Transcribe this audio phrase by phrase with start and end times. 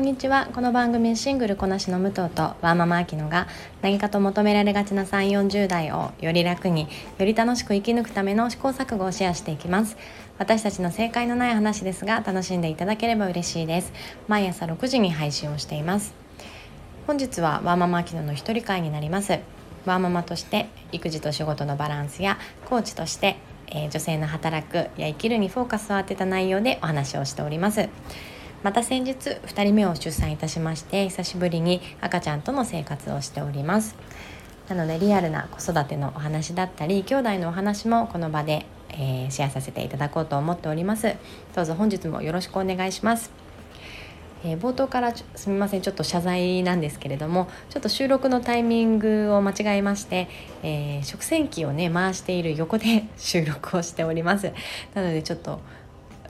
[0.00, 0.48] こんにちは。
[0.54, 3.46] この番組シングルこなしの武藤とワーママアキノが
[3.82, 6.88] 何かと求められがちな3 4 0代をより楽に
[7.18, 9.98] より楽しく生き抜くための試行錯誤をシェアしていきます。
[10.38, 13.92] 私たちの正解のない話ですが楽しんでいただければ嬉しいです。
[14.26, 16.14] 毎朝6時に配信をしています。
[17.06, 19.40] 本日はワーママアキノの一人会になります。
[19.84, 23.36] ワーママとして育児と仕事のバランスやコーチとして
[23.72, 27.88] えー、女性の働くや生きるにフォーカスを当てた内容でお話をしております。
[28.62, 33.96] また先日2人目を出産いたしまして久しぶりに赤ちゃんとの生活をしております。
[34.68, 41.16] なのでリアルな子育てのお話だったり兄弟のお話もこの場で、えー、シェアさせていただこうと思っております。
[41.56, 43.32] どうぞ本日もよろしくお願いします。
[44.44, 50.28] えー、冒頭からすみませんちょっと謝罪なんですけれどもちょっと収録のタイミングを間違えまして、
[50.62, 54.52] えー、食洗機をね回している横で 収録をしております。
[54.94, 55.60] なのでちょっと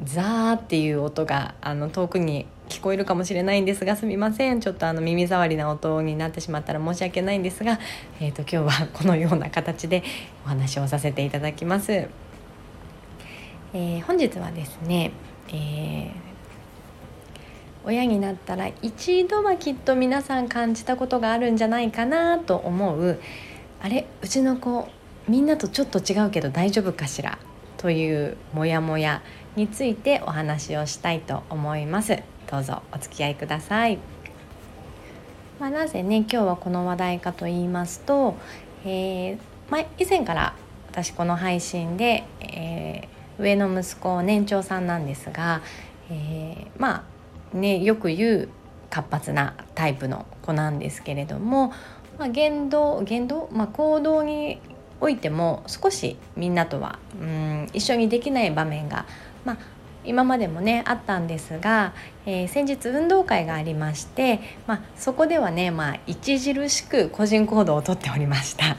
[0.03, 4.61] ザーっていう音があの遠くに聞こえるかもしれないんですがすみません。
[4.61, 7.79] ちょっとあの耳障りな音になってしまったら申し訳ないんですが、
[8.21, 10.03] えーと、今日はこのような形で
[10.47, 11.93] お話をさせていただきます。
[11.93, 15.13] えー、本日はですね、
[15.49, 16.11] えー、
[17.85, 23.21] 親になったら一度はきっと皆さん感じたことがあるんじゃないかなと思う。
[23.83, 24.89] あれうちの子
[25.29, 27.39] みんなとちょっと違うけど大丈夫かしら？
[27.77, 29.23] というモヤモヤ。
[29.57, 32.23] についてお話をしたいと思います。
[32.51, 33.99] どうぞお付き合いください。
[35.59, 38.35] まあ、なぜね今日はこの話題かと言いますと、
[38.85, 39.39] えー
[39.71, 40.55] まあ、以前から
[40.91, 45.61] 私この配信で、えー、上の息子年長さんなんですが、
[46.11, 47.05] えー、ま
[47.55, 48.49] あねよく言う
[48.89, 51.73] 活発なタイプの子なんですけれども、
[52.19, 54.61] まあ、言動言動、まあ、行動に
[55.01, 59.07] おいても少しみんなとはうん一緒にできない場面が
[59.45, 59.59] まあ、
[60.05, 61.93] 今までもねあったんですが、
[62.27, 68.77] えー、先日運動会がありまして、まあ、そこではね、まあ、著しく個人行動をとっておりました。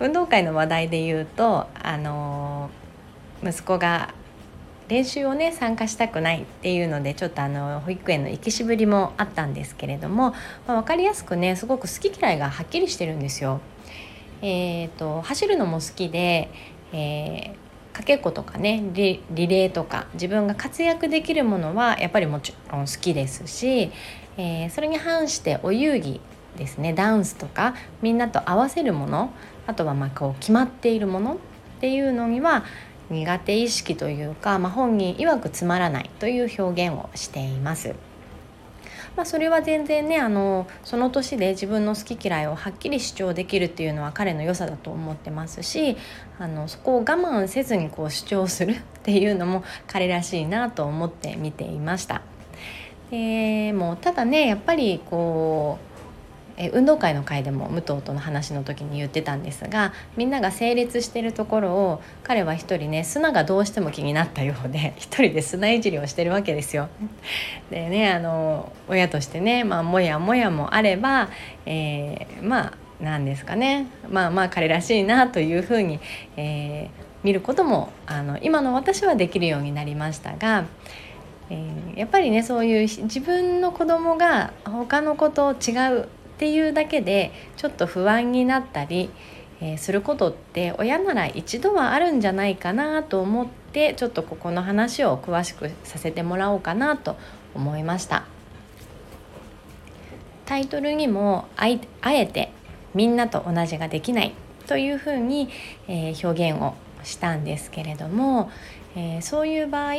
[0.00, 4.12] 運動会の話題で言うと、あのー、息子が
[4.88, 10.34] 練習をね参加したくないっていうのでちょっとあの保育園の行きしぶりもあったんですけれども、
[10.66, 13.60] まあ、分かりやすくねすごく好き嫌いがはっきりしてるんですよ。
[14.42, 16.50] えーと、走るのも好きで、
[16.92, 17.63] えー
[17.94, 23.92] かけっことかねリレーとか自分が活躍できるものはやっぱりもちろん好きですし、
[24.36, 26.20] えー、それに反してお遊戯
[26.56, 29.32] ですねダンスとかみんなと合わせるもの
[29.68, 31.36] あとはまこう決まっているものっ
[31.80, 32.64] ていうのには
[33.10, 37.94] 苦手意識というか、まあ、本人曰くつまらないという表現をしています。
[39.16, 45.96] まあ、それは全然ねあのその年で自分の好き嫌いをはっきり主張できるっていうのは彼の良さだと思ってますし
[46.38, 52.22] あのそこを我慢せずにこう主張するっていうのも彼らしいなと思って見ていました。
[53.10, 55.93] でもただねやっぱりこう
[56.56, 66.88] え運動会の会でも武藤との話の時に言ってたんですがみんなが整列してるところを彼は一人ね砂がどうしても気になったようで一人で砂いじりをしてるわけですよ。
[67.70, 71.28] でねあの親としてね、まあ、もやもやもあれば、
[71.66, 75.98] えー、まあ何ですかねまあまあ彼らしいなというふうに、
[76.36, 76.88] えー、
[77.24, 80.64] 見ることもあの今の私はできるようになりましたが。
[81.50, 89.10] えー、やっぱりねそういう自分の子供が他の子と違うっていうだけでちょっと不安になったり、
[89.60, 97.16] えー、することって親なら一度はあるんじゃないかなと思ってちょっとここの話を詳しくさせてもらおうかなと
[97.54, 98.24] 思いました。
[100.44, 102.52] タイトルにもあえて
[102.94, 104.34] みんなと同じができない
[104.66, 105.48] というふうに、
[105.88, 108.50] えー、表現をしたんですけれども、
[108.96, 109.94] えー、そういう場合、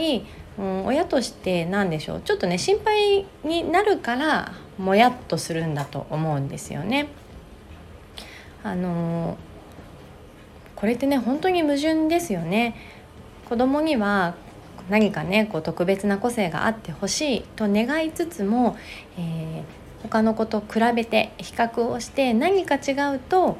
[0.58, 2.22] うん、親として何でしょう？
[2.22, 7.08] ちょっとね心配になるからもやっとするんだと思うんですよね。
[8.64, 9.38] あの
[10.76, 12.76] これってね本当に矛盾ですよね。
[13.50, 14.36] 子供には
[14.90, 18.78] 何かねこう特別な個性があってほしいと願いつつも、
[19.18, 19.64] えー、
[20.04, 23.58] 他の子と比べて比較をして何か違うと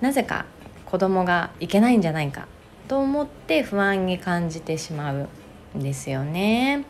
[0.00, 0.46] なぜか
[0.86, 2.46] 子供がいけないんじゃないか
[2.88, 5.28] と思って不安に感じてしまう
[5.76, 6.84] んですよね。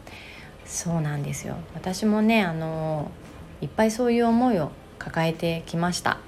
[0.65, 1.57] そうなんですよ。
[1.75, 3.11] 私もねあの
[3.61, 6.19] いっぱいそういう思いを抱えてきました。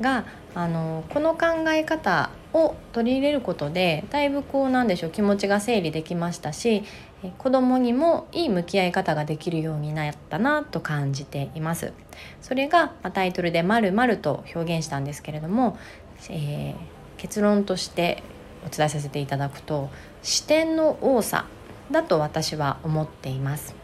[0.00, 0.24] が
[0.54, 6.82] あのこの考え方を取り入れることでだいぶこうなんでしょう気持ちが整理できましたし
[7.36, 11.92] 子供にもいい向き合い方ができるようになったなと感じています。
[12.40, 15.76] それがタイトルで「まると表現したんですけれども、
[16.30, 16.74] えー、
[17.16, 18.22] 結論として
[18.66, 19.90] お伝えさせていただくと
[20.22, 21.46] 視点の多さ
[21.90, 23.74] だと私は思っています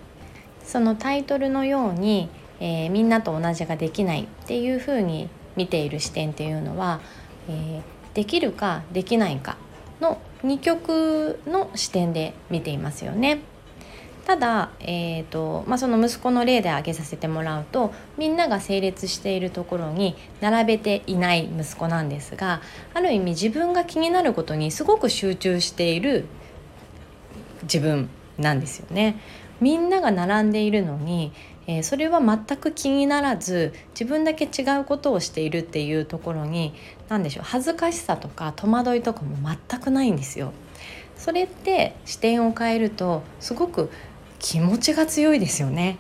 [0.65, 2.29] そのタイトルのように、
[2.61, 7.01] えー、みんなと同じができないっていうふうに見ている視点っていうのは、
[7.49, 9.57] えー、できるかできないか
[10.01, 13.41] の2極の視点で見ていますよね。
[14.27, 22.63] ただ、えーとまあ、その息子の例で挙げさせてもらうとみんなが整列しているところに並べていない息子なんですが
[22.95, 26.25] ある意味自分が気になることにすごく集中している
[27.65, 28.09] 自分
[28.39, 29.19] なんですよね。
[29.61, 31.33] みんなが並んでいるのに、
[31.67, 36.75] えー、それは全く気にならず自分だけ違うことをしているっていうところに
[37.09, 39.37] 何でしょう恥ずかしさとか戸惑いとかも
[39.71, 40.53] 全くないんですよ。
[41.17, 43.91] それって視点を変えるとすごく
[44.39, 45.97] 気持ちが強いですよね。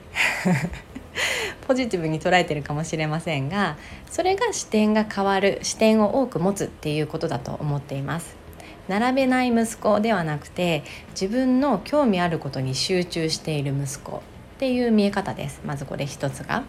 [1.67, 3.79] ポジティブに捉えてるかもしれませんが
[4.11, 8.44] それが視点が変わる視点を多く持つっていうことだと思っています。
[8.89, 14.21] 並べない息子ではなくて自分の興味あることに集中している息子っ
[14.59, 16.65] ていう見え方ですまずこれ一つが。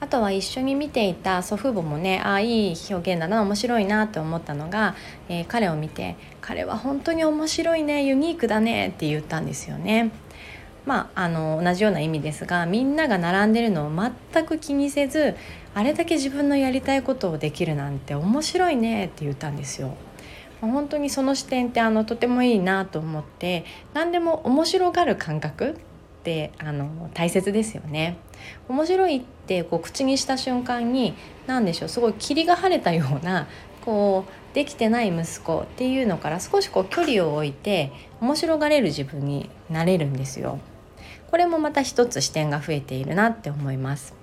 [0.00, 4.96] あとは一緒に見ていた祖父母もねああいい表現だな面白いなと思ったのが、
[5.28, 10.10] えー、彼を見て「彼は本当に面白いねユニークだね」って言ったんですよね。
[10.86, 13.90] まあ、あの同じような意味ですがみんなが並んでるのを
[14.32, 15.36] 全く気にせず
[15.74, 19.94] あれだけ自分のやりたいことをできるなんて面白いねって言ったんですよ。
[20.60, 23.64] 本当にその視点ってあのとてもいいなと思って
[23.94, 28.18] 何でも面白がる感覚ってあの大切ですよね。
[28.68, 31.14] 面白いってこう口にした瞬間に
[31.46, 33.48] 何でしょうすごい霧が晴れたような
[33.84, 40.58] こうできてない息子っていうのから少しこう距離を置いて面白がれる自分になれるんですよ。
[41.30, 44.14] これもまた一つ視点が増えているなって思います。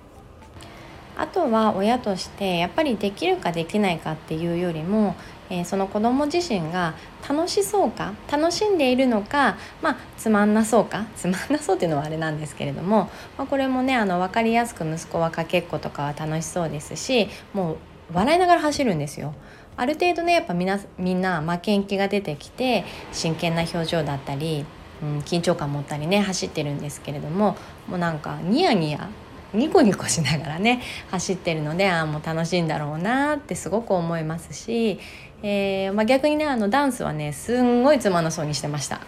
[1.16, 5.16] あとは親としてやっぱりできるかできないかっていうよりも
[5.50, 6.94] えー、その子ども自身が
[7.28, 17.76] 楽しそうか楽しんでいるのか、まあ、つまんなそうか つまんなそうっていうのはあれなんですけれども、まあ、これもねあの分かりやすく息子はかけっことかは楽しそうですしもう
[18.12, 19.34] 笑いながら走るんですよ。
[19.76, 24.64] ある程度ねやっぱみんなみんな負けん気が出てきて真剣な表情だったり、
[25.00, 27.56] うん、緊張感持ったりね走ってるんですけれども
[27.86, 29.08] もうなんかニヤニヤ
[29.54, 34.98] ニコニコしながらね走ってるのでああもう楽しいんだろうなってすごく思いますし
[35.42, 39.00] えー、まあ、逆にねあのダンスはねすんごいつまなそうにしてました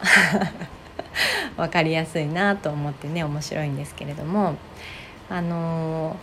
[1.56, 4.54] 分かりやすいなと思ってね面白いんですけれども
[5.28, 6.16] あのー、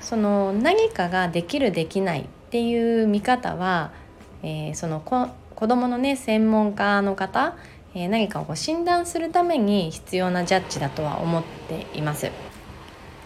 [0.00, 3.92] その何かができるできないっていう見方は、
[4.42, 7.56] えー、そのこ子どものね専門家の方、
[7.94, 12.30] えー、何かを診断するために必要なジャッジだとは思っています。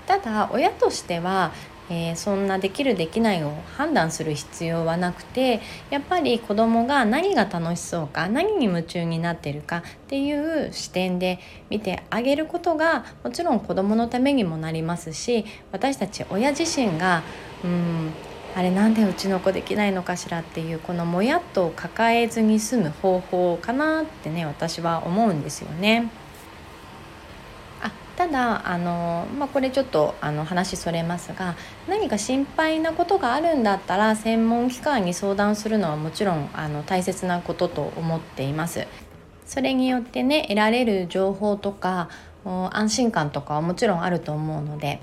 [0.06, 1.52] ただ親としては
[1.92, 5.60] えー、そんなできるできないを判断する必要はなくて
[5.90, 17.22] やっぱり子どもが何が楽しそうか何に夢中になってるかっていう視点で見てあげることがもちろん子どものためにもなりますし私たち親自身が
[17.62, 18.10] うん
[18.54, 26.10] あれなんでうちの子できないのかしらっていうこのもやっと抱えずに済む方法かなってね私は思うんですよね。
[28.16, 31.56] ただあの、まあ、これちょっとあの話それますが
[31.88, 38.86] 何か心配なことがあるんだったら専門機関に相談するのはもちろんあの大切なことと思っています。
[39.46, 42.08] それによってね得られる情報とか
[42.44, 45.00] 安心感とかはもちろんあると思うので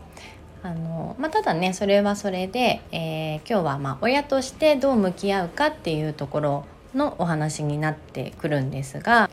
[0.64, 9.30] あの、まあ、ただねそれはそれで、えー、今日はま親としてどう向き合うかっていうところのお話になってくるんですが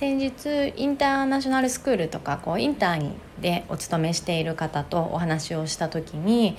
[0.00, 6.56] 先日インターナショナルスクールとかこうインターにでお勤めしている方とお話をした時に、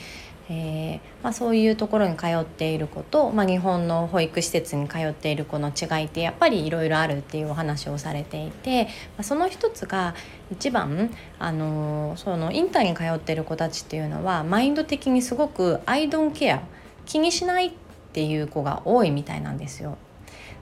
[0.48, 8.90] えー、まあ、そういうところに通っている子と、まあ、日本の保育施設に通っている子の違いってやっぱりいろいろあるっていうお話をされていて、ま
[9.22, 10.14] あ、その一つが
[10.52, 16.62] 一番、あのー、そのインターに通っている子たちっていうのはマインド的にすごく「アイドンケア」
[17.08, 17.72] 気にしないっ
[18.14, 19.98] ていう子が多いみたいなんですよ。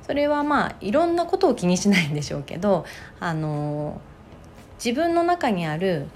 [0.06, 2.86] それはまあいろんなことを気にしないんでしょうけど
[3.20, 4.02] あの
[4.84, 6.08] 自分の中にある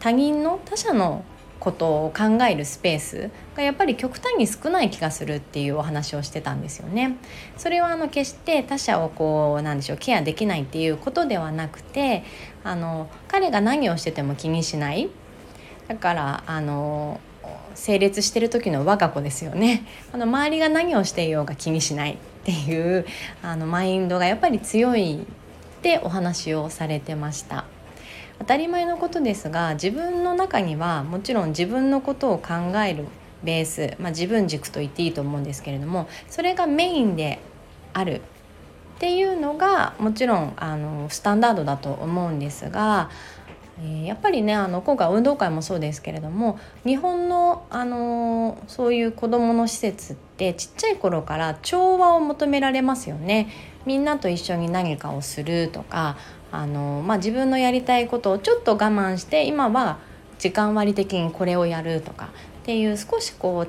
[0.00, 1.24] 他人の他者の
[1.58, 7.16] ことを考えるスペースがやっぱり極端に少ない気がするっていうお話をしてたんですよね。
[7.56, 12.24] それはあの決して他者をこうなんでしょうケアできないっていうことではなくて
[12.62, 15.08] あの彼が何をしてても気にしない。
[15.88, 17.20] だからあの
[17.74, 19.86] 整列してる時の我が子ですよね。
[20.12, 22.18] あの周りが何をしていようが気にしない。
[22.46, 23.04] っていう
[23.42, 27.64] あのマインドがやっぱり強いってお話をされてました。
[28.38, 32.54] 当たり前のことですが自分の中にはもちろん自分のことを考
[32.86, 33.06] える
[33.42, 37.38] ベース、まあ、自分軸と言っていいと思うんですけれどもそれがメインで
[37.94, 38.20] ある
[38.96, 43.10] っていうのがもちろんあのスタンダードだと思うんですが
[44.04, 53.48] やっぱりねあの今回運動会もそうですけれども日本の、あのそういう子どもの施設ってちっちゃい頃から調和を求められますよね。
[53.84, 56.16] みんなと一緒に何かをするとか、
[56.50, 59.98] あのまあ、自分のやりたいことをちょっと我慢して今は
[60.38, 62.30] 時間割的にこれをやるとか
[62.62, 63.66] っていう少しこ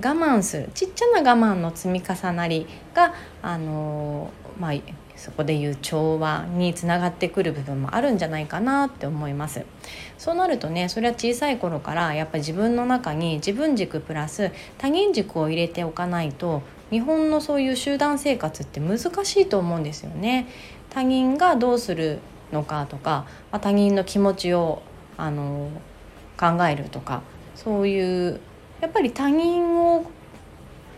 [0.00, 0.70] 慢する。
[0.74, 4.74] ちっちゃな我慢の積み重なりが、あのまあ、
[5.16, 9.64] そこでいう調和につながってくる部分もあるんじゃないかなって思います。
[10.18, 20.46] そうなるとねそれは小さい頃からやっぱり自分の中に自分軸プラス他人軸を入れておかないと日本のそういう集団生活って難しいと思うんですよね。
[20.90, 22.18] 他人がどうする
[22.52, 24.82] のかとかま他人の気持ちを
[25.16, 25.70] あの
[26.36, 27.22] 考えるとか
[27.54, 28.40] そういう
[28.84, 30.04] やっぱり他人を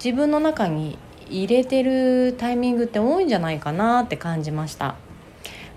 [0.03, 0.99] 自分の中に
[1.31, 4.97] 入れてるタイミングって多いんじゃないかなって感じました。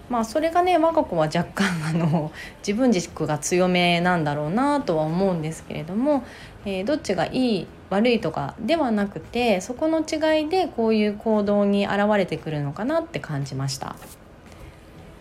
[0.10, 2.32] まあそれがね我が子は若干あの
[2.68, 6.24] 自分軸が強めなんだろうなとは思うんですけれども、
[6.66, 13.96] えー、どっちがいい悪いとかではなくてそこの違いでこういう行動に現れてくるのかなって感じました。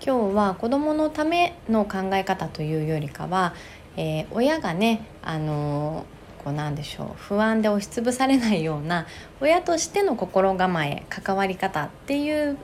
[0.02, 3.52] 今日は子どものための考え方というよりかは、
[3.99, 9.07] えー、親がねあのーこうなんでしょう不安で押しつぶされないような
[9.40, 12.57] 親としての心構え関わり方っていう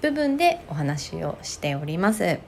[0.00, 2.40] 部分でお話をしております。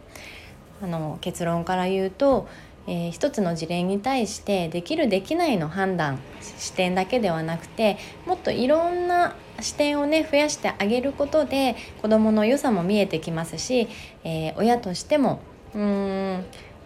[0.83, 2.49] あの結論から言うと、
[2.87, 6.19] えー、一つの事例に対してできるできないの判断
[6.59, 13.89] 視点だけではなくてもっといろんな視点をね増やしてあげることで子どもの良さも見えてきますし、
[14.25, 15.41] えー、親としても
[15.75, 16.45] うーん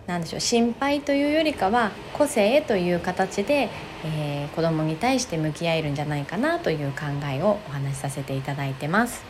[0.08, 3.68] 何でしょう心配というよりかは個性という形で、
[4.06, 9.22] えー、子どもに対して向き合えるんじゃないかなという考えをお話しさせていただいてます。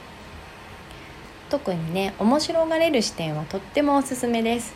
[1.51, 4.73] 特にね面白がれる視点はとってもおすすめです。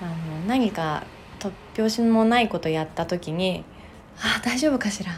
[0.00, 0.14] あの
[0.46, 1.04] 何か
[1.38, 3.64] 突拍子もないことやった時に
[4.18, 5.14] 「あ大丈夫かしら?」っ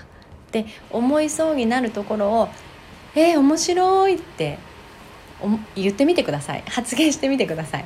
[0.50, 2.48] て思いそうになるところを
[3.14, 4.58] 「えー、面白い!」って
[5.76, 7.84] 言ってみてください発言してみてください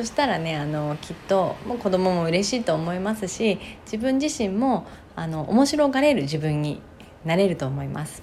[0.00, 6.80] そしたらねあのきっともう子供も嬉しいと思いますし自分自身もあの面白がれる自分に
[7.26, 8.22] なれると思います。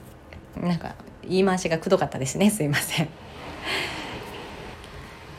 [0.59, 2.49] なんか言い回しがくどかったですね。
[2.49, 3.09] すいません。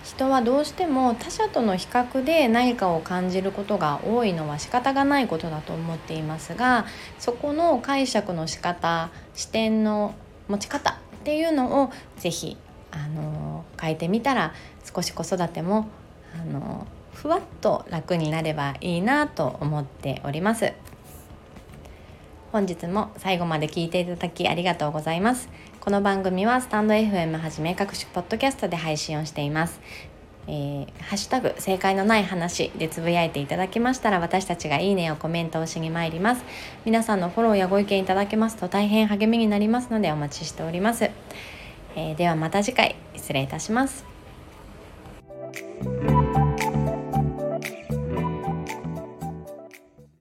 [0.05, 6.87] 人はどうしても他者との比較で何かを感じることが多いのは仕方がないことだと思っていますが
[7.19, 10.15] そこの解釈の仕方視点の
[10.47, 12.57] 持ち方っていうのを是非
[12.93, 14.55] あの変えてみたら
[14.85, 15.89] 少し子育ても
[16.35, 20.73] あのふわっと楽になればいいなと思っております。
[22.53, 25.49] 本日も最後まで聞いていただきありがとうございます。
[25.81, 29.81] この番組はスタンド FM はじめ各種ポッドキャストで配信をしています。
[30.47, 36.45] えー、ハッシュタグ正解のない話でつぶやいていただけましたら私たちがいいねをコメントをしに参ります。
[36.87, 41.11] 皆さんのフォローやご意見いただけますと大変励みになりますのでお待ちしております。
[41.97, 44.18] えー、ではまた次回失礼いたします。
[45.85, 46.28] you